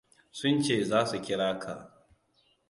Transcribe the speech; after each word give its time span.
Sun 0.37 0.55
ce 0.65 0.77
za 0.89 0.99
su 1.09 1.17
kira 1.25 1.49
ka. 1.63 1.73